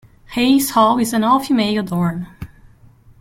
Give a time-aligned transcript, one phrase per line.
[0.31, 2.25] Hayes Hall is an all-female dorm.